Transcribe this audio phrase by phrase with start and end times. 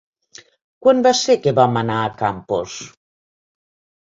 [0.85, 2.79] Quan va ser que vam anar a Campos?